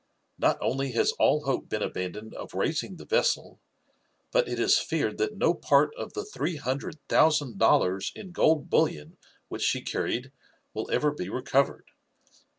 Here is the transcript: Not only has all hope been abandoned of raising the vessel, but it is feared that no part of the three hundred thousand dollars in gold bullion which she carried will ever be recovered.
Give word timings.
Not 0.39 0.57
only 0.61 0.93
has 0.93 1.11
all 1.19 1.41
hope 1.45 1.69
been 1.69 1.83
abandoned 1.83 2.33
of 2.33 2.55
raising 2.55 2.95
the 2.95 3.05
vessel, 3.05 3.61
but 4.31 4.47
it 4.49 4.59
is 4.59 4.79
feared 4.79 5.19
that 5.19 5.37
no 5.37 5.53
part 5.53 5.93
of 5.95 6.13
the 6.13 6.25
three 6.25 6.55
hundred 6.55 6.97
thousand 7.07 7.59
dollars 7.59 8.11
in 8.15 8.31
gold 8.31 8.67
bullion 8.67 9.19
which 9.47 9.61
she 9.61 9.83
carried 9.83 10.31
will 10.73 10.89
ever 10.89 11.11
be 11.11 11.29
recovered. 11.29 11.85